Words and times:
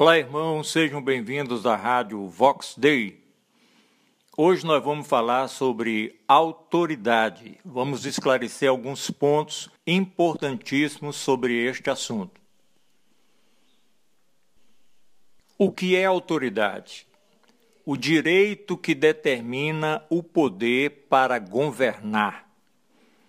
Olá, 0.00 0.16
irmãos, 0.16 0.72
sejam 0.72 1.02
bem-vindos 1.02 1.66
à 1.66 1.76
Rádio 1.76 2.26
Vox 2.26 2.74
Day. 2.74 3.22
Hoje 4.34 4.64
nós 4.64 4.82
vamos 4.82 5.06
falar 5.06 5.46
sobre 5.46 6.18
autoridade. 6.26 7.58
Vamos 7.62 8.06
esclarecer 8.06 8.70
alguns 8.70 9.10
pontos 9.10 9.68
importantíssimos 9.86 11.16
sobre 11.16 11.52
este 11.66 11.90
assunto. 11.90 12.40
O 15.58 15.70
que 15.70 15.94
é 15.94 16.06
autoridade? 16.06 17.06
O 17.84 17.94
direito 17.94 18.78
que 18.78 18.94
determina 18.94 20.02
o 20.08 20.22
poder 20.22 21.08
para 21.10 21.38
governar. 21.38 22.50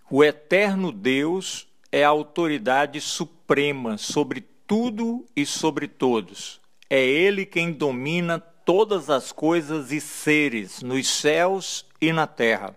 O 0.09 0.23
eterno 0.23 0.89
Deus 0.89 1.67
é 1.91 2.05
a 2.05 2.07
autoridade 2.07 3.01
suprema 3.01 3.97
sobre 3.97 4.39
tudo 4.65 5.25
e 5.35 5.45
sobre 5.45 5.85
todos. 5.85 6.60
É 6.93 7.01
Ele 7.01 7.45
quem 7.45 7.71
domina 7.71 8.37
todas 8.37 9.09
as 9.09 9.31
coisas 9.31 9.93
e 9.93 10.01
seres 10.01 10.81
nos 10.81 11.07
céus 11.07 11.85
e 12.01 12.11
na 12.11 12.27
terra. 12.27 12.75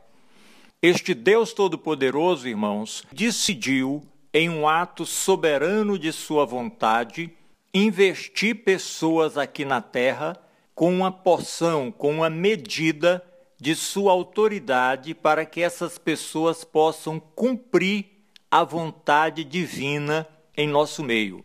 Este 0.80 1.12
Deus 1.14 1.52
Todo-Poderoso, 1.52 2.46
irmãos, 2.46 3.02
decidiu, 3.10 4.06
em 4.32 4.48
um 4.48 4.68
ato 4.68 5.04
soberano 5.04 5.98
de 5.98 6.12
Sua 6.12 6.46
vontade, 6.46 7.32
investir 7.74 8.62
pessoas 8.62 9.36
aqui 9.36 9.64
na 9.64 9.82
terra 9.82 10.36
com 10.76 10.94
uma 10.94 11.10
porção, 11.10 11.90
com 11.90 12.12
uma 12.12 12.30
medida 12.30 13.20
de 13.60 13.74
Sua 13.74 14.12
autoridade 14.12 15.12
para 15.12 15.44
que 15.44 15.60
essas 15.60 15.98
pessoas 15.98 16.62
possam 16.62 17.18
cumprir 17.18 18.06
a 18.48 18.62
vontade 18.62 19.42
divina 19.42 20.24
em 20.56 20.68
nosso 20.68 21.02
meio. 21.02 21.42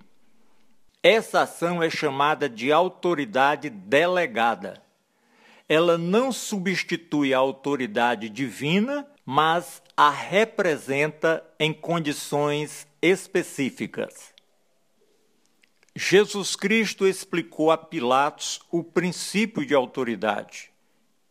Essa 1.01 1.41
ação 1.43 1.81
é 1.81 1.89
chamada 1.89 2.49
de 2.49 2.73
autoridade 2.73 3.69
delegada. 3.69 4.83
Ela 5.67 5.97
não 5.97 6.29
substitui 6.29 7.33
a 7.33 7.37
autoridade 7.37 8.27
divina, 8.27 9.07
mas 9.25 9.81
a 9.95 10.09
representa 10.09 11.41
em 11.57 11.71
condições 11.71 12.85
específicas. 13.01 14.33
Jesus 15.95 16.55
Cristo 16.55 17.07
explicou 17.07 17.71
a 17.71 17.77
Pilatos 17.77 18.59
o 18.69 18.83
princípio 18.83 19.65
de 19.65 19.73
autoridade. 19.73 20.69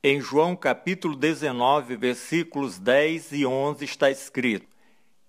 Em 0.03 0.19
João 0.19 0.57
capítulo 0.57 1.15
19, 1.15 1.95
versículos 1.97 2.79
10 2.79 3.33
e 3.33 3.45
11 3.45 3.85
está 3.85 4.11
escrito: 4.11 4.67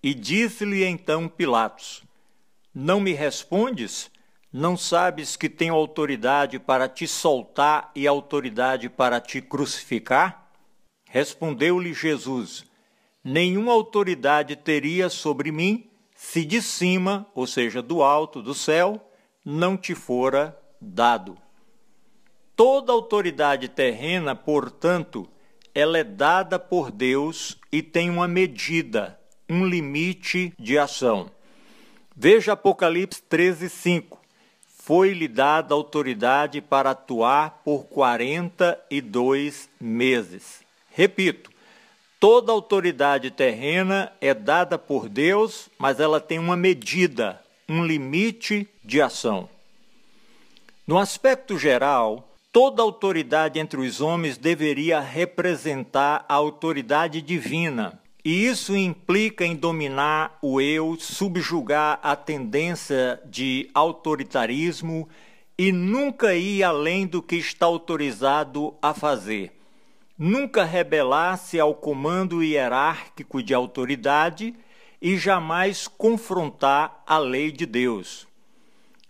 E 0.02 0.14
disse-lhe 0.14 0.86
então 0.86 1.28
Pilatos: 1.28 2.04
Não 2.73 3.02
me 3.02 3.12
respondes? 3.12 4.10
Não 4.52 4.75
sabes 4.75 5.36
que 5.36 5.47
tenho 5.47 5.75
autoridade 5.75 6.58
para 6.58 6.89
te 6.89 7.08
soltar 7.08 7.92
e 7.94 8.08
autoridade 8.08 8.89
para 8.89 9.22
te 9.22 9.44
crucificar? 9.44 10.50
Respondeu-lhe 11.08 11.94
Jesus: 11.94 12.66
Nenhuma 13.23 13.72
autoridade 13.72 14.55
teria 14.55 15.08
sobre 15.08 15.52
mim 15.52 15.88
se 16.16 16.44
de 16.44 16.64
cima, 16.64 17.27
ou 17.36 17.45
seja, 17.45 17.80
do 17.80 18.02
alto 18.02 18.42
do 18.42 18.55
céu, 18.55 19.00
não 19.45 19.77
te 19.77 19.94
fora 19.94 20.59
dado. 20.81 21.38
Toda 22.55 22.92
autoridade 22.92 23.70
terrena, 23.70 24.36
portanto, 24.36 25.30
ela 25.75 26.00
é 26.00 26.03
dada 26.03 26.58
por 26.58 26.89
Deus 26.89 27.55
e 27.72 27.83
tem 27.83 28.10
uma 28.10 28.27
medida, 28.27 29.20
um 29.48 29.64
limite 29.64 30.52
de 30.58 30.76
ação. 30.76 31.31
Veja 32.16 32.54
Apocalipse 32.54 33.21
13, 33.21 33.70
5 33.70 34.18
foi-lhe 34.89 35.27
dada 35.27 35.76
autoridade 35.76 36.61
para 36.61 36.89
atuar 36.89 37.61
por 37.64 37.83
42 37.83 39.70
meses. 39.80 40.61
Repito, 40.89 41.52
toda 42.20 42.52
autoridade 42.52 43.30
terrena 43.30 44.11
é 44.20 44.33
dada 44.33 44.80
por 44.80 45.08
Deus, 45.08 45.70
mas 45.78 45.99
ela 45.99 46.20
tem 46.20 46.39
uma 46.39 46.58
medida, 46.58 47.39
um 47.70 47.86
limite 47.86 48.67
de 48.83 48.99
ação. 48.99 49.48
No 50.88 50.98
aspecto 50.98 51.55
geral, 51.55 52.28
toda 52.52 52.82
autoridade 52.82 53.60
entre 53.60 53.80
os 53.80 54.02
homens 54.02 54.39
deveria 54.39 54.99
representar 54.99 56.26
a 56.28 56.33
autoridade 56.33 57.22
divina, 57.22 58.02
e 58.23 58.45
isso 58.45 58.75
implica 58.75 59.45
em 59.45 59.55
dominar 59.55 60.37
o 60.41 60.59
eu, 60.59 60.97
subjugar 60.99 61.99
a 62.03 62.15
tendência 62.15 63.21
de 63.25 63.69
autoritarismo 63.73 65.07
e 65.57 65.71
nunca 65.71 66.35
ir 66.35 66.63
além 66.63 67.07
do 67.07 67.21
que 67.21 67.37
está 67.37 67.65
autorizado 67.65 68.75
a 68.81 68.93
fazer. 68.93 69.57
Nunca 70.17 70.65
rebelar-se 70.65 71.59
ao 71.59 71.73
comando 71.73 72.43
hierárquico 72.43 73.41
de 73.41 73.53
autoridade 73.53 74.53
e 75.01 75.17
jamais 75.17 75.87
confrontar 75.87 77.01
a 77.07 77.17
lei 77.17 77.53
de 77.53 77.65
Deus. 77.65 78.27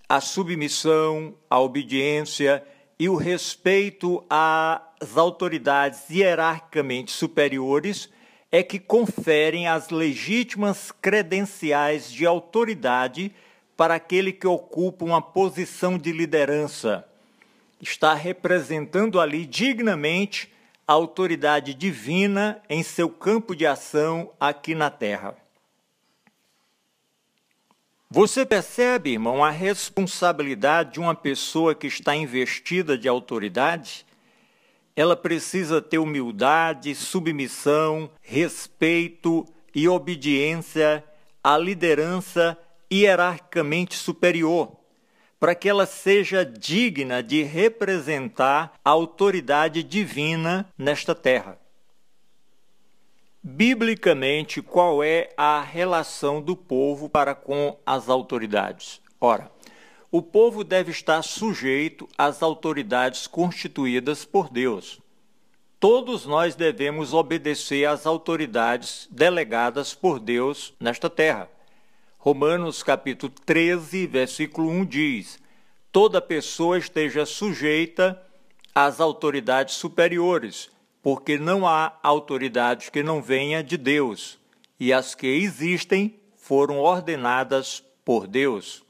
A 0.07 0.21
submissão, 0.21 1.33
a 1.49 1.59
obediência 1.59 2.63
e 2.99 3.09
o 3.09 3.15
respeito 3.15 4.23
às 4.29 5.17
autoridades 5.17 6.07
hierarquicamente 6.11 7.11
superiores 7.11 8.07
é 8.51 8.63
que 8.63 8.79
conferem 8.79 9.67
as 9.67 9.89
legítimas 9.89 10.91
credenciais 10.91 12.11
de 12.11 12.25
autoridade 12.25 13.33
para 13.77 13.95
aquele 13.95 14.33
que 14.33 14.47
ocupa 14.47 15.05
uma 15.05 15.21
posição 15.21 15.97
de 15.97 16.11
liderança. 16.11 17.07
Está 17.79 18.13
representando 18.13 19.19
ali 19.19 19.45
dignamente 19.45 20.51
a 20.87 20.93
autoridade 20.93 21.73
divina 21.73 22.61
em 22.67 22.81
seu 22.81 23.09
campo 23.09 23.55
de 23.55 23.65
ação 23.65 24.31
aqui 24.39 24.73
na 24.73 24.89
terra. 24.89 25.37
Você 28.09 28.43
percebe, 28.43 29.11
irmão, 29.11 29.43
a 29.43 29.51
responsabilidade 29.51 30.93
de 30.93 30.99
uma 30.99 31.13
pessoa 31.13 31.75
que 31.75 31.85
está 31.85 32.15
investida 32.15 32.97
de 32.97 33.07
autoridade? 33.07 34.03
Ela 34.99 35.15
precisa 35.15 35.81
ter 35.81 35.97
humildade, 35.97 36.93
submissão, 36.93 38.11
respeito 38.21 39.45
e 39.73 39.87
obediência 39.87 41.01
à 41.41 41.57
liderança 41.57 42.57
hierarquicamente 42.91 43.95
superior, 43.95 44.75
para 45.39 45.55
que 45.55 45.69
ela 45.69 45.85
seja 45.85 46.43
digna 46.43 47.23
de 47.23 47.43
representar 47.43 48.73
a 48.83 48.89
autoridade 48.89 49.83
divina 49.83 50.67
nesta 50.77 51.15
terra. 51.15 51.57
Biblicamente, 53.41 54.61
qual 54.61 55.01
é 55.01 55.29
a 55.37 55.61
relação 55.61 56.41
do 56.41 56.57
povo 56.57 57.07
para 57.07 57.33
com 57.33 57.79
as 57.85 58.09
autoridades? 58.09 58.99
Ora, 59.21 59.49
o 60.11 60.21
povo 60.21 60.63
deve 60.63 60.91
estar 60.91 61.21
sujeito 61.21 62.07
às 62.17 62.41
autoridades 62.41 63.27
constituídas 63.27 64.25
por 64.25 64.49
Deus. 64.49 64.99
Todos 65.79 66.25
nós 66.25 66.55
devemos 66.55 67.13
obedecer 67.13 67.85
às 67.85 68.05
autoridades 68.05 69.07
delegadas 69.11 69.93
por 69.93 70.19
Deus 70.19 70.73
nesta 70.79 71.09
terra. 71.09 71.49
Romanos 72.17 72.83
capítulo 72.83 73.31
13, 73.45 74.07
versículo 74.07 74.67
1 74.69 74.85
diz: 74.85 75.39
Toda 75.91 76.19
pessoa 76.19 76.77
esteja 76.77 77.25
sujeita 77.25 78.21
às 78.73 78.99
autoridades 78.99 79.75
superiores, 79.75 80.69
porque 81.01 81.37
não 81.37 81.65
há 81.67 81.97
autoridade 82.03 82.91
que 82.91 83.01
não 83.03 83.21
venha 83.21 83.63
de 83.63 83.77
Deus, 83.77 84.37
e 84.79 84.91
as 84.91 85.15
que 85.15 85.27
existem 85.27 86.19
foram 86.35 86.79
ordenadas 86.79 87.83
por 88.03 88.27
Deus. 88.27 88.83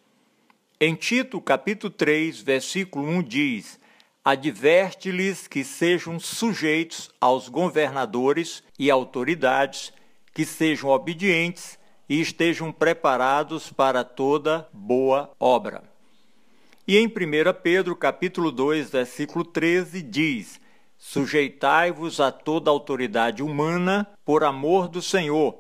Em 0.82 0.96
Tito, 0.96 1.42
capítulo 1.42 1.92
3, 1.92 2.40
versículo 2.40 3.06
1 3.06 3.24
diz: 3.24 3.78
Adverte-lhes 4.24 5.46
que 5.46 5.62
sejam 5.62 6.18
sujeitos 6.22 7.12
aos 7.20 7.50
governadores 7.50 8.64
e 8.80 8.90
autoridades, 8.90 9.92
que 10.34 10.46
sejam 10.46 10.90
obedientes 10.90 11.78
e 12.08 12.22
estejam 12.22 12.72
preparados 12.72 13.70
para 13.74 14.06
toda 14.06 14.70
boa 14.72 15.30
obra. 15.38 15.84
E 16.88 16.98
em 16.98 17.08
1 17.08 17.12
Pedro, 17.62 17.94
capítulo 17.94 18.50
2, 18.50 18.90
versículo 18.90 19.44
13, 19.44 20.02
diz: 20.02 20.62
Sujeitai-vos 20.98 22.22
a 22.22 22.32
toda 22.32 22.72
autoridade 22.72 23.44
humana 23.44 24.08
por 24.24 24.46
amor 24.46 24.88
do 24.88 25.02
Senhor, 25.02 25.60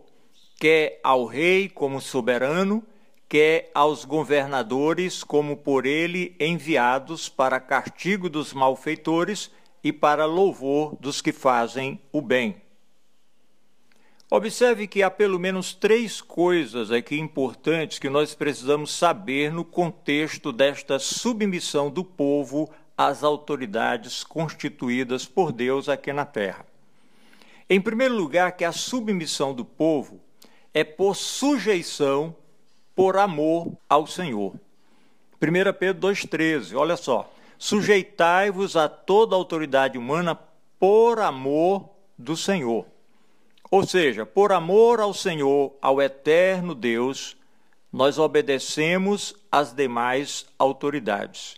quer 0.57 0.97
ao 1.03 1.25
rei 1.25 1.67
como 1.67 1.99
soberano, 1.99 2.81
quer 3.29 3.69
aos 3.75 4.03
governadores 4.03 5.23
como 5.23 5.55
por 5.55 5.85
ele 5.85 6.35
enviados 6.39 7.29
para 7.29 7.59
castigo 7.59 8.27
dos 8.27 8.51
malfeitores 8.53 9.51
e 9.83 9.93
para 9.93 10.25
louvor 10.25 10.97
dos 10.99 11.21
que 11.21 11.31
fazem 11.31 12.01
o 12.11 12.21
bem. 12.21 12.59
Observe 14.31 14.87
que 14.87 15.01
há 15.01 15.09
pelo 15.09 15.39
menos 15.39 15.73
três 15.73 16.21
coisas 16.21 16.91
aqui 16.91 17.19
importantes 17.19 17.99
que 17.99 18.09
nós 18.09 18.33
precisamos 18.35 18.91
saber 18.91 19.51
no 19.53 19.63
contexto 19.63 20.51
desta 20.51 20.99
submissão 20.99 21.89
do 21.89 22.03
povo 22.03 22.69
às 22.97 23.23
autoridades 23.23 24.23
constituídas 24.23 25.25
por 25.25 25.51
Deus 25.51 25.87
aqui 25.87 26.11
na 26.11 26.25
terra. 26.25 26.65
Em 27.69 27.79
primeiro 27.79 28.15
lugar, 28.15 28.51
que 28.53 28.65
a 28.65 28.71
submissão 28.71 29.53
do 29.53 29.63
povo 29.63 30.19
é 30.73 30.83
por 30.83 31.15
sujeição, 31.15 32.35
por 32.99 33.15
amor 33.15 33.71
ao 33.87 34.05
Senhor. 34.05 34.51
1 35.41 35.73
Pedro 35.79 36.09
2,13, 36.09 36.75
olha 36.75 36.97
só. 36.97 37.31
Sujeitai-vos 37.57 38.75
a 38.75 38.89
toda 38.89 39.37
autoridade 39.37 39.97
humana 39.97 40.37
por 40.77 41.17
amor 41.21 41.89
do 42.17 42.35
Senhor. 42.35 42.85
Ou 43.71 43.87
seja, 43.87 44.25
por 44.25 44.51
amor 44.51 44.99
ao 44.99 45.13
Senhor, 45.13 45.73
ao 45.81 46.01
eterno 46.01 46.75
Deus, 46.75 47.37
nós 47.89 48.19
obedecemos 48.19 49.33
às 49.49 49.71
demais 49.71 50.45
autoridades. 50.59 51.55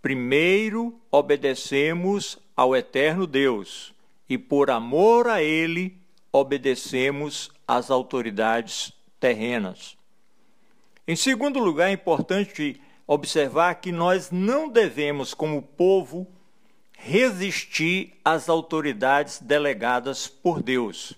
Primeiro, 0.00 0.96
obedecemos 1.10 2.38
ao 2.56 2.76
eterno 2.76 3.26
Deus 3.26 3.92
e, 4.28 4.38
por 4.38 4.70
amor 4.70 5.26
a 5.26 5.42
Ele, 5.42 5.98
obedecemos 6.30 7.50
às 7.66 7.90
autoridades 7.90 8.92
terrenas. 9.18 9.97
Em 11.08 11.16
segundo 11.16 11.58
lugar, 11.58 11.88
é 11.88 11.92
importante 11.92 12.78
observar 13.06 13.76
que 13.76 13.90
nós 13.90 14.30
não 14.30 14.68
devemos, 14.68 15.32
como 15.32 15.62
povo, 15.62 16.30
resistir 16.92 18.12
às 18.22 18.50
autoridades 18.50 19.38
delegadas 19.40 20.28
por 20.28 20.62
Deus. 20.62 21.14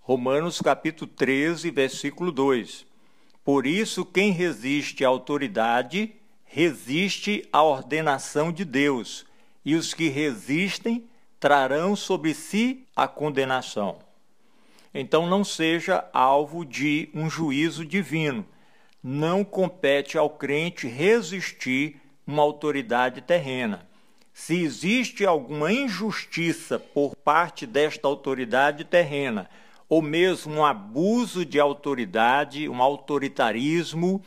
Romanos 0.00 0.60
capítulo 0.60 1.08
13, 1.08 1.70
versículo 1.70 2.32
2. 2.32 2.84
Por 3.44 3.68
isso, 3.68 4.04
quem 4.04 4.32
resiste 4.32 5.04
à 5.04 5.08
autoridade, 5.08 6.12
resiste 6.44 7.48
à 7.52 7.62
ordenação 7.62 8.50
de 8.50 8.64
Deus, 8.64 9.24
e 9.64 9.76
os 9.76 9.94
que 9.94 10.08
resistem 10.08 11.08
trarão 11.38 11.94
sobre 11.94 12.34
si 12.34 12.84
a 12.96 13.06
condenação. 13.06 13.98
Então, 14.92 15.28
não 15.28 15.44
seja 15.44 16.04
alvo 16.12 16.64
de 16.64 17.08
um 17.14 17.30
juízo 17.30 17.86
divino. 17.86 18.44
Não 19.02 19.42
compete 19.44 20.18
ao 20.18 20.28
crente 20.28 20.86
resistir 20.86 22.00
uma 22.26 22.42
autoridade 22.42 23.20
terrena. 23.20 23.88
Se 24.32 24.62
existe 24.62 25.26
alguma 25.26 25.72
injustiça 25.72 26.78
por 26.78 27.16
parte 27.16 27.66
desta 27.66 28.06
autoridade 28.06 28.84
terrena, 28.84 29.48
ou 29.88 30.00
mesmo 30.00 30.54
um 30.54 30.64
abuso 30.64 31.44
de 31.44 31.58
autoridade, 31.58 32.68
um 32.68 32.80
autoritarismo, 32.80 34.22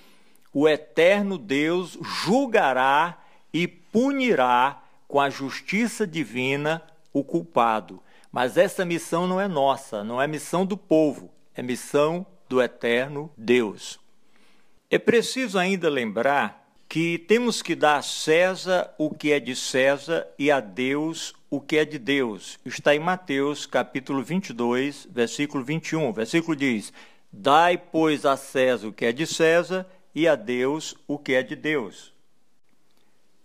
o 0.54 0.68
eterno 0.68 1.38
Deus 1.38 1.98
julgará 2.02 3.18
e 3.54 3.68
punirá 3.68 4.84
com 5.08 5.22
a 5.22 5.30
justiça 5.30 6.06
divina 6.06 6.81
o 7.14 7.24
culpado. 7.24 8.02
Mas 8.31 8.58
essa 8.58 8.84
missão 8.84 9.28
não 9.28 9.40
é 9.40 9.48
nossa, 9.48 10.04
não 10.04 10.22
é 10.22 10.28
missão 10.28 10.66
do 10.66 10.75
povo, 10.75 11.30
é 11.56 11.62
missão 11.62 12.25
do 12.50 12.62
eterno 12.62 13.31
Deus. 13.38 14.02
É 14.94 15.00
preciso 15.00 15.57
ainda 15.57 15.90
lembrar 15.90 16.72
que 16.88 17.18
temos 17.18 17.63
que 17.63 17.74
dar 17.74 17.98
a 17.98 18.01
César 18.04 18.94
o 18.95 19.10
que 19.10 19.31
é 19.31 19.40
de 19.40 19.56
César 19.56 20.28
e 20.38 20.51
a 20.51 20.60
Deus 20.60 21.34
o 21.50 21.60
que 21.60 21.78
é 21.78 21.84
de 21.84 21.98
Deus. 21.98 22.60
Está 22.63 22.94
em 22.94 23.00
Mateus, 23.00 23.66
capítulo 23.66 24.22
22, 24.22 25.07
versículo 25.10 25.63
21. 25.63 26.10
O 26.10 26.13
versículo 26.13 26.56
diz: 26.56 26.94
Dai, 27.31 27.75
pois, 27.75 28.24
a 28.24 28.38
César 28.38 28.90
o 28.90 28.94
que 28.94 29.06
é 29.06 29.12
de 29.12 29.25
César 29.25 29.88
e 30.13 30.28
a 30.28 30.36
Deus 30.36 30.96
o 31.07 31.18
que 31.18 31.34
é 31.34 31.42
de 31.42 31.56
Deus. 31.56 32.13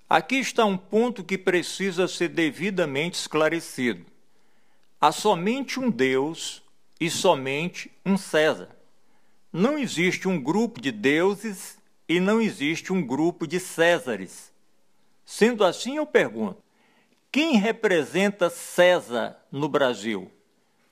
Aqui 0.07 0.37
está 0.37 0.67
um 0.67 0.77
ponto 0.77 1.25
que 1.25 1.39
precisa 1.39 2.07
ser 2.07 2.29
devidamente 2.29 3.19
esclarecido. 3.19 4.05
Há 5.01 5.11
somente 5.11 5.81
um 5.81 5.89
Deus 5.89 6.63
e 7.01 7.09
somente 7.09 7.91
um 8.05 8.19
César. 8.19 8.77
Não 9.53 9.79
existe 9.79 10.29
um 10.29 10.41
grupo 10.41 10.81
de 10.81 10.93
deuses 10.93 11.79
e 12.07 12.21
não 12.21 12.41
existe 12.41 12.93
um 12.93 13.05
grupo 13.05 13.47
de 13.47 13.59
Césares. 13.59 14.53
Sendo 15.25 15.65
assim, 15.65 15.97
eu 15.97 16.07
pergunto: 16.07 16.63
quem 17.33 17.57
representa 17.57 18.51
César 18.51 19.37
no 19.51 19.69
Brasil? 19.69 20.31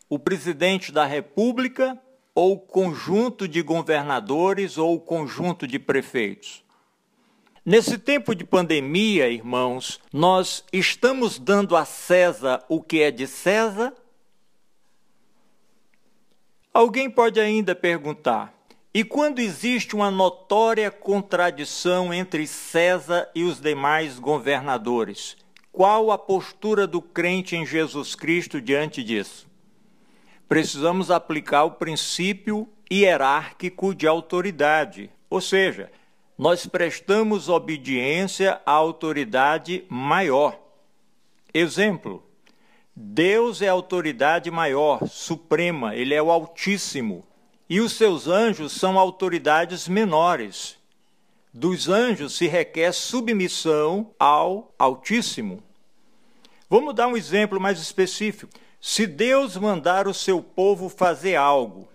O 0.08 0.19
presidente 0.19 0.91
da 0.91 1.05
República 1.05 2.00
ou 2.35 2.55
o 2.55 2.58
conjunto 2.58 3.47
de 3.47 3.61
governadores 3.61 4.79
ou 4.79 4.94
o 4.94 5.00
conjunto 5.00 5.67
de 5.67 5.79
prefeitos? 5.79 6.64
Nesse 7.64 7.99
tempo 7.99 8.35
de 8.35 8.44
pandemia, 8.44 9.29
irmãos, 9.29 10.00
nós 10.12 10.64
estamos 10.73 11.38
dando 11.38 11.76
a 11.76 11.85
César 11.85 12.64
o 12.69 12.81
que 12.81 13.02
é 13.02 13.11
de 13.11 13.26
César? 13.26 13.93
Alguém 16.76 17.08
pode 17.08 17.40
ainda 17.40 17.75
perguntar: 17.75 18.52
e 18.93 19.02
quando 19.02 19.38
existe 19.38 19.96
uma 19.96 20.11
notória 20.11 20.90
contradição 20.90 22.12
entre 22.12 22.46
César 22.46 23.31
e 23.34 23.44
os 23.44 23.58
demais 23.58 24.19
governadores? 24.19 25.38
Qual 25.73 26.11
a 26.11 26.19
postura 26.19 26.87
do 26.87 27.00
crente 27.00 27.56
em 27.56 27.64
Jesus 27.64 28.14
Cristo 28.14 28.61
diante 28.61 29.02
disso? 29.02 29.49
Precisamos 30.46 31.11
aplicar 31.11 31.64
o 31.64 31.70
princípio 31.70 32.69
hierárquico 32.93 33.94
de 33.94 34.06
autoridade, 34.06 35.11
ou 35.31 35.40
seja, 35.40 35.90
nós 36.37 36.67
prestamos 36.67 37.49
obediência 37.49 38.61
à 38.67 38.73
autoridade 38.73 39.87
maior. 39.88 40.61
Exemplo: 41.55 42.23
Deus 42.98 43.60
é 43.60 43.69
a 43.69 43.72
autoridade 43.72 44.50
maior, 44.50 45.06
suprema, 45.06 45.94
ele 45.94 46.14
é 46.14 46.22
o 46.22 46.31
Altíssimo, 46.31 47.26
e 47.69 47.78
os 47.78 47.93
seus 47.93 48.26
anjos 48.26 48.72
são 48.72 48.98
autoridades 48.98 49.87
menores. 49.87 50.78
Dos 51.52 51.90
anjos 51.90 52.34
se 52.34 52.46
requer 52.46 52.93
submissão 52.93 54.12
ao 54.19 54.75
Altíssimo. 54.78 55.62
Vamos 56.71 56.94
dar 56.94 57.06
um 57.09 57.18
exemplo 57.18 57.61
mais 57.61 57.78
específico. 57.78 58.50
Se 58.80 59.06
Deus 59.06 59.59
mandar 59.59 60.09
o 60.09 60.14
seu 60.14 60.40
povo 60.42 60.88
fazer 60.88 61.37
algo 61.37 61.87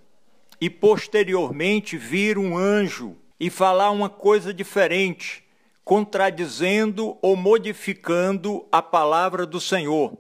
e 0.59 0.69
posteriormente 0.69 1.97
vir 1.97 2.37
um 2.37 2.55
anjo 2.55 3.15
e 3.39 3.49
falar 3.49 3.89
uma 3.89 4.07
coisa 4.07 4.53
diferente, 4.53 5.43
contradizendo 5.83 7.17
ou 7.23 7.35
modificando 7.35 8.67
a 8.71 8.83
palavra 8.83 9.47
do 9.47 9.59
Senhor, 9.59 10.15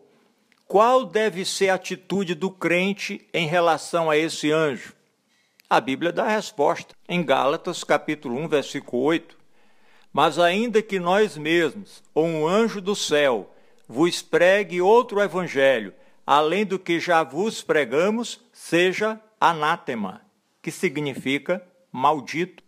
qual 0.71 1.03
deve 1.03 1.43
ser 1.43 1.67
a 1.67 1.73
atitude 1.73 2.33
do 2.33 2.49
crente 2.49 3.27
em 3.33 3.45
relação 3.45 4.09
a 4.09 4.15
esse 4.15 4.53
anjo? 4.53 4.93
A 5.69 5.81
Bíblia 5.81 6.13
dá 6.13 6.23
a 6.23 6.29
resposta 6.29 6.95
em 7.09 7.21
Gálatas 7.21 7.83
capítulo 7.83 8.37
1, 8.37 8.47
versículo 8.47 9.03
8. 9.03 9.37
Mas 10.13 10.39
ainda 10.39 10.81
que 10.81 10.97
nós 10.97 11.35
mesmos, 11.35 12.01
ou 12.15 12.25
um 12.25 12.47
anjo 12.47 12.79
do 12.79 12.95
céu, 12.95 13.53
vos 13.85 14.21
pregue 14.21 14.81
outro 14.81 15.19
evangelho, 15.19 15.93
além 16.25 16.65
do 16.65 16.79
que 16.79 17.01
já 17.01 17.21
vos 17.21 17.61
pregamos, 17.61 18.39
seja 18.53 19.19
anátema, 19.41 20.21
que 20.61 20.71
significa 20.71 21.61
maldito. 21.91 22.63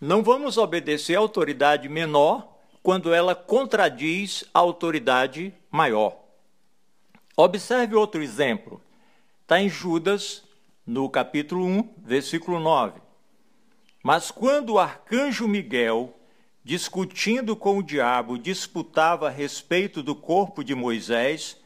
Não 0.00 0.22
vamos 0.22 0.56
obedecer 0.56 1.16
à 1.16 1.18
autoridade 1.18 1.90
menor 1.90 2.56
quando 2.82 3.12
ela 3.12 3.34
contradiz 3.34 4.44
a 4.54 4.60
autoridade 4.60 5.52
maior. 5.70 6.24
Observe 7.36 7.94
outro 7.94 8.22
exemplo. 8.22 8.80
Está 9.42 9.60
em 9.60 9.68
Judas, 9.68 10.42
no 10.86 11.06
capítulo 11.10 11.66
1, 11.66 11.94
versículo 11.98 12.58
9. 12.58 12.98
Mas 14.02 14.30
quando 14.30 14.74
o 14.74 14.78
arcanjo 14.78 15.46
Miguel 15.46 16.16
discutindo 16.64 17.54
com 17.54 17.78
o 17.78 17.82
diabo, 17.82 18.38
disputava 18.38 19.28
a 19.28 19.30
respeito 19.30 20.02
do 20.02 20.16
corpo 20.16 20.64
de 20.64 20.74
Moisés, 20.74 21.56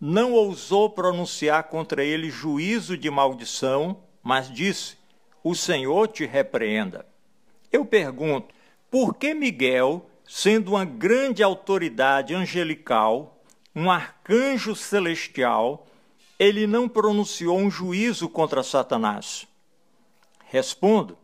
não 0.00 0.32
ousou 0.32 0.90
pronunciar 0.90 1.64
contra 1.64 2.02
ele 2.02 2.30
juízo 2.30 2.96
de 2.96 3.10
maldição, 3.10 4.02
mas 4.22 4.50
disse: 4.50 4.96
O 5.44 5.54
Senhor 5.54 6.08
te 6.08 6.24
repreenda. 6.24 7.06
Eu 7.70 7.84
pergunto, 7.84 8.54
por 8.90 9.14
que 9.14 9.34
Miguel, 9.34 10.10
sendo 10.26 10.70
uma 10.70 10.84
grande 10.84 11.42
autoridade 11.42 12.34
angelical, 12.34 13.37
um 13.78 13.92
arcanjo 13.92 14.74
celestial, 14.74 15.86
ele 16.36 16.66
não 16.66 16.88
pronunciou 16.88 17.56
um 17.56 17.70
juízo 17.70 18.28
contra 18.28 18.64
Satanás? 18.64 19.46
Respondo, 20.46 21.16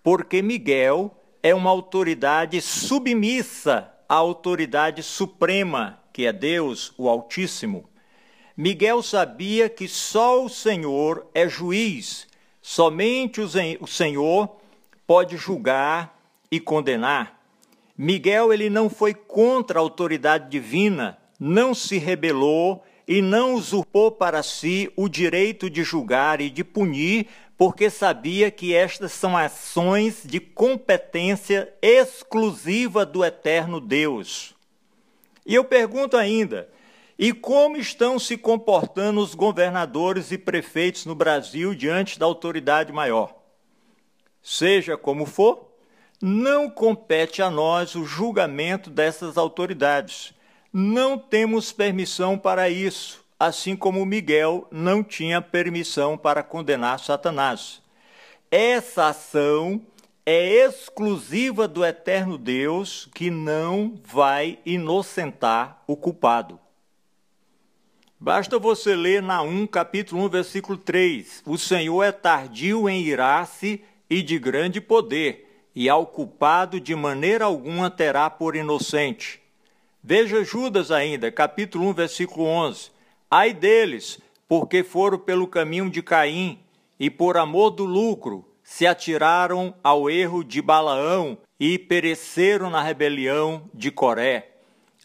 porque 0.00 0.40
Miguel 0.40 1.12
é 1.42 1.52
uma 1.52 1.70
autoridade 1.70 2.60
submissa 2.60 3.92
à 4.08 4.14
autoridade 4.14 5.02
suprema, 5.02 5.98
que 6.12 6.24
é 6.24 6.32
Deus, 6.32 6.92
o 6.96 7.08
Altíssimo. 7.08 7.90
Miguel 8.56 9.02
sabia 9.02 9.68
que 9.68 9.88
só 9.88 10.44
o 10.44 10.48
Senhor 10.48 11.26
é 11.34 11.48
juiz, 11.48 12.28
somente 12.62 13.40
o 13.40 13.86
Senhor 13.88 14.56
pode 15.04 15.36
julgar 15.36 16.16
e 16.48 16.60
condenar. 16.60 17.40
Miguel 17.96 18.52
ele 18.52 18.70
não 18.70 18.88
foi 18.88 19.14
contra 19.14 19.80
a 19.80 19.82
autoridade 19.82 20.48
divina, 20.48 21.17
não 21.38 21.74
se 21.74 21.98
rebelou 21.98 22.82
e 23.06 23.22
não 23.22 23.54
usurpou 23.54 24.10
para 24.10 24.42
si 24.42 24.92
o 24.96 25.08
direito 25.08 25.70
de 25.70 25.82
julgar 25.82 26.40
e 26.40 26.50
de 26.50 26.62
punir, 26.62 27.26
porque 27.56 27.90
sabia 27.90 28.50
que 28.50 28.74
estas 28.74 29.12
são 29.12 29.36
ações 29.36 30.22
de 30.24 30.40
competência 30.40 31.72
exclusiva 31.80 33.06
do 33.06 33.24
eterno 33.24 33.80
Deus. 33.80 34.54
E 35.46 35.54
eu 35.54 35.64
pergunto 35.64 36.16
ainda: 36.16 36.68
e 37.18 37.32
como 37.32 37.76
estão 37.76 38.16
se 38.18 38.36
comportando 38.36 39.20
os 39.20 39.34
governadores 39.34 40.30
e 40.30 40.38
prefeitos 40.38 41.04
no 41.04 41.16
Brasil 41.16 41.74
diante 41.74 42.16
da 42.16 42.26
autoridade 42.26 42.92
maior? 42.92 43.34
Seja 44.40 44.96
como 44.96 45.26
for, 45.26 45.68
não 46.22 46.70
compete 46.70 47.42
a 47.42 47.50
nós 47.50 47.96
o 47.96 48.04
julgamento 48.04 48.88
dessas 48.88 49.36
autoridades. 49.36 50.32
Não 50.80 51.18
temos 51.18 51.72
permissão 51.72 52.38
para 52.38 52.70
isso, 52.70 53.24
assim 53.36 53.74
como 53.74 54.06
Miguel 54.06 54.68
não 54.70 55.02
tinha 55.02 55.42
permissão 55.42 56.16
para 56.16 56.40
condenar 56.40 57.00
Satanás. 57.00 57.82
Essa 58.48 59.08
ação 59.08 59.82
é 60.24 60.64
exclusiva 60.64 61.66
do 61.66 61.84
eterno 61.84 62.38
Deus 62.38 63.08
que 63.12 63.28
não 63.28 64.00
vai 64.04 64.60
inocentar 64.64 65.82
o 65.84 65.96
culpado. 65.96 66.60
Basta 68.20 68.56
você 68.56 68.94
ler 68.94 69.20
Naum 69.20 69.66
capítulo 69.66 70.26
1, 70.26 70.28
versículo 70.28 70.78
3. 70.78 71.42
O 71.44 71.58
Senhor 71.58 72.04
é 72.04 72.12
tardio 72.12 72.88
em 72.88 73.02
irar-se 73.02 73.82
e 74.08 74.22
de 74.22 74.38
grande 74.38 74.80
poder 74.80 75.66
e 75.74 75.88
ao 75.88 76.06
culpado 76.06 76.78
de 76.78 76.94
maneira 76.94 77.46
alguma 77.46 77.90
terá 77.90 78.30
por 78.30 78.54
inocente. 78.54 79.47
Veja 80.02 80.44
Judas 80.44 80.90
ainda, 80.90 81.30
capítulo 81.30 81.88
1, 81.88 81.92
versículo 81.92 82.46
11. 82.46 82.90
Ai 83.28 83.52
deles, 83.52 84.20
porque 84.46 84.84
foram 84.84 85.18
pelo 85.18 85.46
caminho 85.48 85.90
de 85.90 86.02
Caim 86.02 86.60
e 86.98 87.10
por 87.10 87.36
amor 87.36 87.70
do 87.70 87.84
lucro 87.84 88.48
se 88.62 88.86
atiraram 88.86 89.74
ao 89.82 90.08
erro 90.08 90.44
de 90.44 90.62
Balaão 90.62 91.36
e 91.58 91.78
pereceram 91.78 92.70
na 92.70 92.80
rebelião 92.80 93.68
de 93.74 93.90
Coré. 93.90 94.58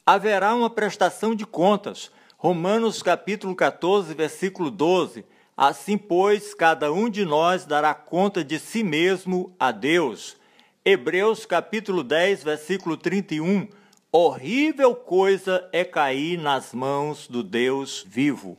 Haverá 0.05 0.53
uma 0.53 0.69
prestação 0.69 1.33
de 1.33 1.45
contas. 1.45 2.11
Romanos 2.37 3.01
capítulo 3.01 3.55
14, 3.55 4.13
versículo 4.13 4.69
12. 4.69 5.25
Assim, 5.57 5.97
pois, 5.97 6.53
cada 6.53 6.91
um 6.91 7.09
de 7.09 7.25
nós 7.25 7.65
dará 7.65 7.93
conta 7.93 8.43
de 8.43 8.59
si 8.59 8.83
mesmo 8.83 9.55
a 9.59 9.71
Deus. 9.71 10.37
Hebreus 10.85 11.45
capítulo 11.45 12.03
10, 12.03 12.43
versículo 12.43 12.95
31. 12.95 13.67
Horrível 14.15 14.93
coisa 14.93 15.67
é 15.73 15.83
cair 15.83 16.37
nas 16.37 16.71
mãos 16.71 17.27
do 17.27 17.41
Deus 17.41 18.05
vivo. 18.07 18.55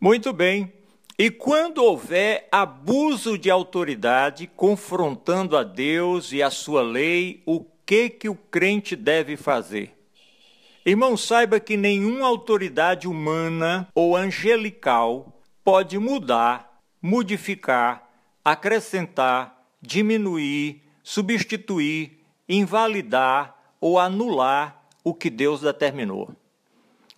Muito 0.00 0.32
bem. 0.32 0.72
E 1.16 1.30
quando 1.30 1.84
houver 1.84 2.48
abuso 2.50 3.38
de 3.38 3.48
autoridade 3.48 4.48
confrontando 4.48 5.56
a 5.56 5.62
Deus 5.62 6.32
e 6.32 6.42
a 6.42 6.50
sua 6.50 6.82
lei, 6.82 7.40
o 7.46 7.64
que 7.86 8.10
que 8.10 8.28
o 8.28 8.34
crente 8.34 8.96
deve 8.96 9.36
fazer? 9.36 9.96
Irmão, 10.84 11.16
saiba 11.16 11.60
que 11.60 11.76
nenhuma 11.76 12.26
autoridade 12.26 13.06
humana 13.06 13.88
ou 13.94 14.16
angelical 14.16 15.40
pode 15.62 15.96
mudar, 16.00 16.82
modificar, 17.00 18.10
acrescentar 18.44 19.56
diminuir, 19.80 20.82
substituir, 21.00 22.24
invalidar 22.48 23.57
ou 23.80 23.98
anular 23.98 24.82
o 25.04 25.14
que 25.14 25.30
Deus 25.30 25.60
determinou. 25.60 26.30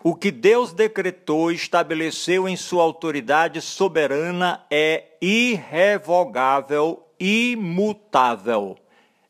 O 0.02 0.14
que 0.14 0.31
Deus 0.31 0.73
decretou 0.73 1.52
e 1.52 1.55
estabeleceu 1.55 2.49
em 2.49 2.57
sua 2.57 2.83
autoridade 2.83 3.61
soberana 3.61 4.64
é 4.71 5.05
irrevogável, 5.21 7.07
imutável. 7.19 8.79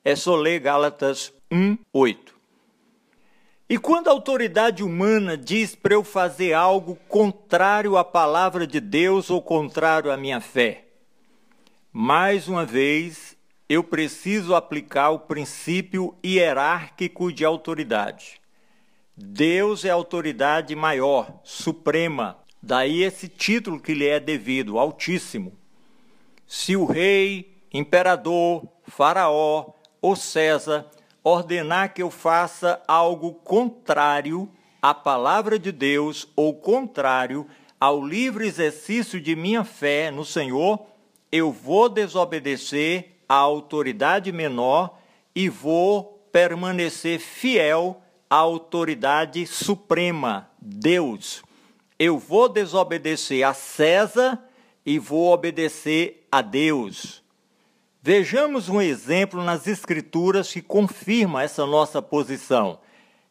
É 0.04 0.14
só 0.14 0.36
ler 0.36 0.60
Gálatas 0.60 1.32
1, 1.50 1.76
8. 1.92 2.40
E 3.68 3.78
quando 3.78 4.08
a 4.08 4.12
autoridade 4.12 4.82
humana 4.82 5.36
diz 5.36 5.74
para 5.74 5.94
eu 5.94 6.02
fazer 6.02 6.52
algo 6.52 6.96
contrário 7.08 7.96
à 7.96 8.04
palavra 8.04 8.66
de 8.66 8.80
Deus 8.80 9.30
ou 9.30 9.42
contrário 9.42 10.10
à 10.10 10.16
minha 10.16 10.40
fé, 10.40 10.86
mais 11.92 12.48
uma 12.48 12.64
vez, 12.64 13.29
eu 13.70 13.84
preciso 13.84 14.56
aplicar 14.56 15.10
o 15.10 15.20
princípio 15.20 16.18
hierárquico 16.26 17.32
de 17.32 17.44
autoridade. 17.44 18.40
Deus 19.16 19.84
é 19.84 19.90
a 19.90 19.94
autoridade 19.94 20.74
maior, 20.74 21.40
suprema, 21.44 22.36
daí 22.60 23.04
esse 23.04 23.28
título 23.28 23.78
que 23.78 23.94
lhe 23.94 24.08
é 24.08 24.18
devido, 24.18 24.76
Altíssimo. 24.76 25.52
Se 26.48 26.74
o 26.74 26.84
rei, 26.84 27.62
imperador, 27.72 28.66
faraó 28.88 29.66
ou 30.02 30.16
César 30.16 30.90
ordenar 31.22 31.94
que 31.94 32.02
eu 32.02 32.10
faça 32.10 32.82
algo 32.88 33.34
contrário 33.34 34.50
à 34.82 34.92
palavra 34.92 35.60
de 35.60 35.70
Deus 35.70 36.26
ou 36.34 36.54
contrário 36.54 37.46
ao 37.78 38.04
livre 38.04 38.48
exercício 38.48 39.20
de 39.20 39.36
minha 39.36 39.62
fé 39.62 40.10
no 40.10 40.24
Senhor, 40.24 40.84
eu 41.30 41.52
vou 41.52 41.88
desobedecer 41.88 43.19
à 43.30 43.36
autoridade 43.36 44.32
menor 44.32 44.98
e 45.32 45.48
vou 45.48 46.20
permanecer 46.32 47.20
fiel 47.20 48.02
à 48.28 48.34
autoridade 48.34 49.46
suprema, 49.46 50.50
Deus. 50.60 51.40
Eu 51.96 52.18
vou 52.18 52.48
desobedecer 52.48 53.46
a 53.46 53.54
César 53.54 54.36
e 54.84 54.98
vou 54.98 55.32
obedecer 55.32 56.26
a 56.32 56.42
Deus. 56.42 57.22
Vejamos 58.02 58.68
um 58.68 58.82
exemplo 58.82 59.44
nas 59.44 59.68
Escrituras 59.68 60.52
que 60.52 60.60
confirma 60.60 61.44
essa 61.44 61.64
nossa 61.64 62.02
posição. 62.02 62.80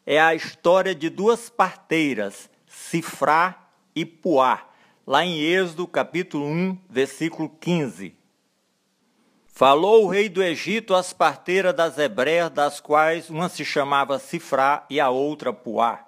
É 0.06 0.18
a 0.18 0.34
história 0.34 0.94
de 0.94 1.10
duas 1.10 1.50
parteiras, 1.50 2.48
Sifrá 2.66 3.68
e 3.94 4.06
Puá 4.06 4.66
lá 5.06 5.26
em 5.26 5.40
Êxodo 5.40 5.86
capítulo 5.86 6.46
1, 6.46 6.78
versículo 6.88 7.50
15. 7.60 8.19
Falou 9.52 10.04
o 10.04 10.08
rei 10.08 10.28
do 10.28 10.42
Egito 10.42 10.94
às 10.94 11.12
parteiras 11.12 11.74
das 11.74 11.98
hebreias, 11.98 12.50
das 12.50 12.80
quais 12.80 13.28
uma 13.28 13.48
se 13.48 13.64
chamava 13.64 14.18
Sifrá 14.18 14.86
e 14.88 14.98
a 14.98 15.10
outra 15.10 15.52
Puá. 15.52 16.06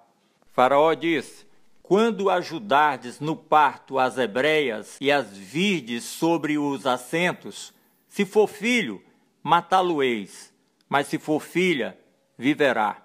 Faraó 0.53 0.95
disse: 0.95 1.47
Quando 1.83 2.31
ajudardes 2.31 3.21
no 3.21 3.37
parto 3.37 3.99
as 3.99 4.17
hebreias 4.17 4.97
e 5.01 5.13
as 5.13 5.37
virdes 5.37 6.05
sobre 6.05 6.57
os 6.57 6.87
assentos, 6.87 7.75
se 8.09 8.25
for 8.25 8.49
filho, 8.49 9.03
matá-lo-eis, 9.43 10.53
mas 10.89 11.07
se 11.09 11.19
for 11.19 11.41
filha, 11.41 11.99
viverá. 12.39 13.03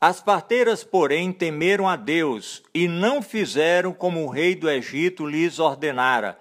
As 0.00 0.20
parteiras, 0.20 0.82
porém, 0.82 1.32
temeram 1.32 1.88
a 1.88 1.94
Deus 1.94 2.62
e 2.72 2.88
não 2.88 3.20
fizeram 3.20 3.92
como 3.92 4.24
o 4.24 4.30
rei 4.30 4.54
do 4.54 4.70
Egito 4.70 5.26
lhes 5.26 5.58
ordenara, 5.58 6.38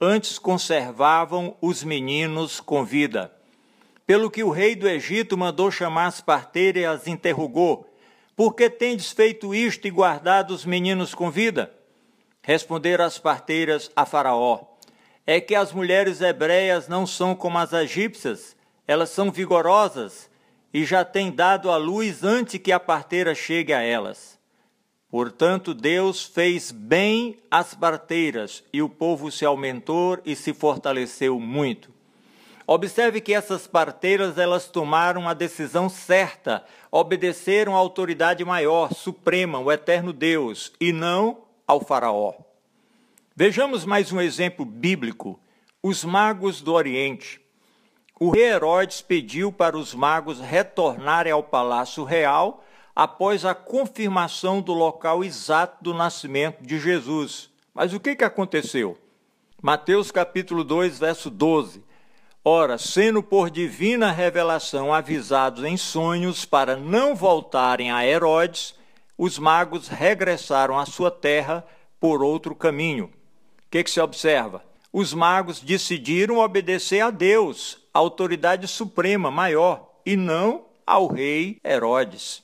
antes 0.00 0.38
conservavam 0.38 1.54
os 1.60 1.84
meninos 1.84 2.58
com 2.58 2.84
vida. 2.84 3.30
Pelo 4.06 4.30
que 4.30 4.42
o 4.42 4.50
rei 4.50 4.74
do 4.74 4.88
Egito 4.88 5.36
mandou 5.36 5.70
chamar 5.70 6.06
as 6.06 6.22
parteiras 6.22 6.82
e 6.82 6.86
as 6.86 7.06
interrogou: 7.06 7.86
Por 8.34 8.54
que 8.54 8.70
tendes 8.70 9.12
feito 9.12 9.54
isto 9.54 9.86
e 9.86 9.90
guardado 9.90 10.52
os 10.52 10.64
meninos 10.64 11.14
com 11.14 11.30
vida? 11.30 11.70
Responderam 12.42 13.04
as 13.04 13.18
parteiras 13.18 13.90
a 13.94 14.06
Faraó: 14.06 14.62
É 15.26 15.38
que 15.38 15.54
as 15.54 15.70
mulheres 15.70 16.22
hebreias 16.22 16.88
não 16.88 17.06
são 17.06 17.34
como 17.34 17.58
as 17.58 17.74
egípcias, 17.74 18.56
elas 18.88 19.10
são 19.10 19.30
vigorosas 19.30 20.30
e 20.72 20.84
já 20.84 21.04
tem 21.04 21.30
dado 21.30 21.70
a 21.70 21.76
luz 21.76 22.24
antes 22.24 22.58
que 22.58 22.72
a 22.72 22.80
parteira 22.80 23.34
chegue 23.34 23.74
a 23.74 23.82
elas. 23.82 24.39
Portanto, 25.10 25.74
Deus 25.74 26.24
fez 26.24 26.70
bem 26.70 27.36
às 27.50 27.74
parteiras, 27.74 28.62
e 28.72 28.80
o 28.80 28.88
povo 28.88 29.30
se 29.30 29.44
aumentou 29.44 30.18
e 30.24 30.36
se 30.36 30.54
fortaleceu 30.54 31.40
muito. 31.40 31.90
Observe 32.64 33.20
que 33.20 33.34
essas 33.34 33.66
parteiras 33.66 34.38
elas 34.38 34.68
tomaram 34.68 35.28
a 35.28 35.34
decisão 35.34 35.88
certa, 35.88 36.64
obedeceram 36.92 37.74
à 37.74 37.78
autoridade 37.78 38.44
maior, 38.44 38.94
suprema, 38.94 39.58
o 39.58 39.72
eterno 39.72 40.12
Deus, 40.12 40.72
e 40.80 40.92
não 40.92 41.38
ao 41.66 41.80
faraó. 41.80 42.32
Vejamos 43.34 43.84
mais 43.84 44.12
um 44.12 44.20
exemplo 44.20 44.64
bíblico. 44.64 45.40
Os 45.82 46.04
magos 46.04 46.60
do 46.60 46.72
Oriente. 46.72 47.40
O 48.20 48.30
rei 48.30 48.44
Herodes 48.44 49.00
pediu 49.00 49.50
para 49.50 49.76
os 49.76 49.92
magos 49.92 50.38
retornarem 50.38 51.32
ao 51.32 51.42
palácio 51.42 52.04
real 52.04 52.62
após 53.00 53.46
a 53.46 53.54
confirmação 53.54 54.60
do 54.60 54.74
local 54.74 55.24
exato 55.24 55.82
do 55.82 55.94
nascimento 55.94 56.62
de 56.62 56.78
Jesus. 56.78 57.48
Mas 57.72 57.94
o 57.94 57.98
que, 57.98 58.14
que 58.14 58.22
aconteceu? 58.22 58.98
Mateus 59.62 60.10
capítulo 60.10 60.62
2, 60.62 60.98
verso 60.98 61.30
12. 61.30 61.82
Ora, 62.44 62.76
sendo 62.76 63.22
por 63.22 63.48
divina 63.48 64.12
revelação 64.12 64.92
avisados 64.92 65.64
em 65.64 65.78
sonhos 65.78 66.44
para 66.44 66.76
não 66.76 67.14
voltarem 67.14 67.90
a 67.90 68.06
Herodes, 68.06 68.74
os 69.16 69.38
magos 69.38 69.88
regressaram 69.88 70.78
à 70.78 70.84
sua 70.84 71.10
terra 71.10 71.66
por 71.98 72.22
outro 72.22 72.54
caminho. 72.54 73.06
O 73.06 73.10
que, 73.70 73.82
que 73.82 73.90
se 73.90 73.98
observa? 73.98 74.62
Os 74.92 75.14
magos 75.14 75.60
decidiram 75.60 76.36
obedecer 76.36 77.00
a 77.00 77.08
Deus, 77.08 77.78
a 77.94 77.98
autoridade 77.98 78.68
suprema 78.68 79.30
maior, 79.30 79.88
e 80.04 80.16
não 80.16 80.66
ao 80.86 81.06
rei 81.06 81.58
Herodes. 81.64 82.42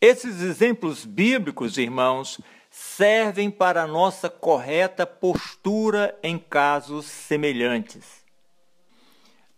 Esses 0.00 0.40
exemplos 0.42 1.04
bíblicos, 1.04 1.76
irmãos, 1.76 2.40
servem 2.70 3.50
para 3.50 3.82
a 3.82 3.86
nossa 3.86 4.30
correta 4.30 5.04
postura 5.04 6.16
em 6.22 6.38
casos 6.38 7.06
semelhantes. 7.06 8.18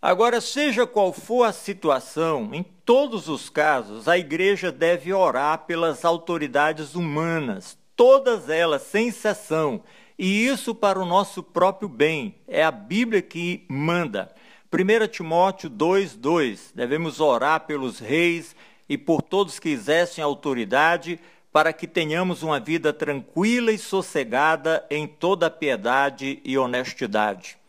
Agora, 0.01 0.41
seja 0.41 0.87
qual 0.87 1.13
for 1.13 1.43
a 1.43 1.51
situação, 1.51 2.49
em 2.53 2.63
todos 2.63 3.29
os 3.29 3.49
casos, 3.49 4.07
a 4.07 4.17
igreja 4.17 4.71
deve 4.71 5.13
orar 5.13 5.59
pelas 5.67 6.03
autoridades 6.03 6.95
humanas, 6.95 7.77
todas 7.95 8.49
elas, 8.49 8.81
sem 8.81 9.09
exceção, 9.09 9.83
e 10.17 10.47
isso 10.47 10.73
para 10.73 10.99
o 10.99 11.05
nosso 11.05 11.43
próprio 11.43 11.87
bem. 11.87 12.33
É 12.47 12.63
a 12.63 12.71
Bíblia 12.71 13.21
que 13.21 13.63
manda. 13.69 14.33
1 14.73 15.07
Timóteo 15.07 15.69
2,2: 15.69 16.71
Devemos 16.73 17.19
orar 17.19 17.67
pelos 17.67 17.99
reis 17.99 18.55
e 18.91 18.97
por 18.97 19.21
todos 19.21 19.57
que 19.57 19.69
exercem 19.69 20.23
autoridade, 20.23 21.19
para 21.51 21.73
que 21.73 21.87
tenhamos 21.87 22.43
uma 22.43 22.59
vida 22.59 22.93
tranquila 22.93 23.71
e 23.71 23.77
sossegada 23.77 24.85
em 24.89 25.07
toda 25.07 25.49
piedade 25.49 26.39
e 26.43 26.57
honestidade 26.57 27.61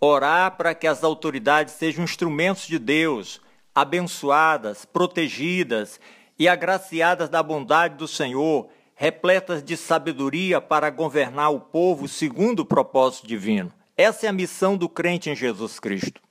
orar 0.00 0.56
para 0.56 0.74
que 0.74 0.86
as 0.86 1.04
autoridades 1.04 1.74
sejam 1.74 2.02
instrumentos 2.02 2.66
de 2.66 2.78
Deus, 2.78 3.40
abençoadas, 3.74 4.86
protegidas 4.86 6.00
e 6.38 6.48
agraciadas 6.48 7.28
da 7.28 7.42
bondade 7.42 7.96
do 7.96 8.08
Senhor, 8.08 8.68
repletas 8.94 9.62
de 9.62 9.76
sabedoria 9.76 10.60
para 10.60 10.88
governar 10.88 11.52
o 11.52 11.60
povo 11.60 12.08
segundo 12.08 12.60
o 12.60 12.64
propósito 12.64 13.26
divino. 13.26 13.70
Essa 13.96 14.26
é 14.26 14.28
a 14.30 14.32
missão 14.32 14.76
do 14.76 14.88
crente 14.88 15.28
em 15.28 15.36
Jesus 15.36 15.78
Cristo. 15.78 16.22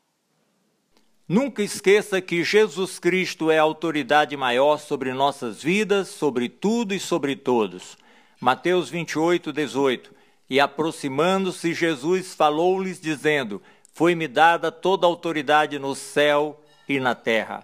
Nunca 1.29 1.61
esqueça 1.61 2.19
que 2.19 2.43
Jesus 2.43 2.97
Cristo 2.97 3.51
é 3.51 3.59
a 3.59 3.61
autoridade 3.61 4.35
maior 4.35 4.79
sobre 4.79 5.13
nossas 5.13 5.61
vidas, 5.61 6.07
sobre 6.07 6.49
tudo 6.49 6.91
e 6.91 6.99
sobre 6.99 7.35
todos. 7.35 7.95
Mateus 8.41 8.89
28, 8.89 9.53
18. 9.53 10.11
E 10.49 10.59
aproximando-se, 10.59 11.71
Jesus 11.71 12.33
falou-lhes, 12.33 12.99
dizendo: 12.99 13.61
Foi-me 13.93 14.27
dada 14.27 14.71
toda 14.71 15.05
a 15.05 15.07
autoridade 15.07 15.77
no 15.77 15.93
céu 15.93 16.59
e 16.87 16.99
na 16.99 17.13
terra. 17.13 17.63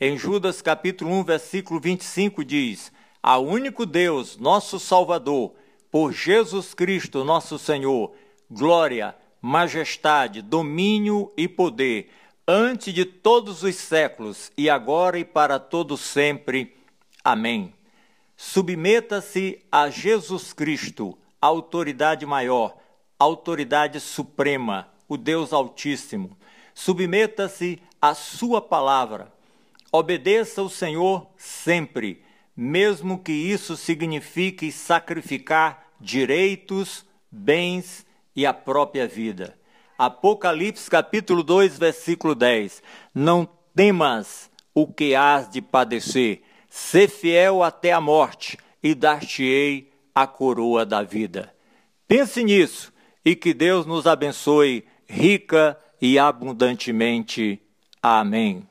Em 0.00 0.18
Judas 0.18 0.60
capítulo 0.60 1.12
1, 1.12 1.22
versículo 1.22 1.78
25 1.78 2.44
diz: 2.44 2.90
A 3.22 3.38
único 3.38 3.86
Deus, 3.86 4.36
nosso 4.36 4.80
Salvador, 4.80 5.54
por 5.88 6.12
Jesus 6.12 6.74
Cristo, 6.74 7.22
nosso 7.22 7.60
Senhor, 7.60 8.12
glória, 8.50 9.14
majestade, 9.40 10.42
domínio 10.42 11.32
e 11.36 11.46
poder, 11.46 12.10
antes 12.46 12.92
de 12.92 13.04
todos 13.04 13.62
os 13.62 13.74
séculos, 13.76 14.52
e 14.56 14.68
agora 14.68 15.18
e 15.18 15.24
para 15.24 15.58
todo 15.58 15.96
sempre. 15.96 16.76
Amém. 17.22 17.72
Submeta-se 18.36 19.62
a 19.70 19.88
Jesus 19.88 20.52
Cristo 20.52 21.16
autoridade 21.40 22.24
maior, 22.24 22.76
autoridade 23.18 24.00
suprema, 24.00 24.88
o 25.06 25.16
Deus 25.16 25.52
Altíssimo. 25.52 26.36
Submeta-se 26.74 27.80
à 28.00 28.14
Sua 28.14 28.60
palavra. 28.60 29.32
Obedeça 29.92 30.62
o 30.62 30.70
Senhor 30.70 31.26
sempre, 31.36 32.22
mesmo 32.56 33.18
que 33.18 33.32
isso 33.32 33.76
signifique 33.76 34.72
sacrificar 34.72 35.86
direitos, 36.00 37.04
bens 37.30 38.06
e 38.34 38.44
a 38.44 38.52
própria 38.52 39.06
vida. 39.06 39.56
Apocalipse 40.04 40.90
capítulo 40.90 41.42
2, 41.42 41.78
versículo 41.78 42.34
10. 42.34 42.82
Não 43.14 43.48
temas 43.74 44.50
o 44.74 44.86
que 44.86 45.14
hás 45.14 45.48
de 45.48 45.62
padecer, 45.62 46.42
sê 46.68 47.08
fiel 47.08 47.62
até 47.62 47.90
a 47.92 48.00
morte, 48.00 48.58
e 48.82 48.94
dar-te-ei 48.94 49.90
a 50.14 50.26
coroa 50.26 50.84
da 50.84 51.02
vida. 51.02 51.54
Pense 52.06 52.44
nisso 52.44 52.92
e 53.24 53.34
que 53.34 53.54
Deus 53.54 53.86
nos 53.86 54.06
abençoe 54.06 54.84
rica 55.08 55.78
e 56.02 56.18
abundantemente. 56.18 57.62
Amém. 58.02 58.68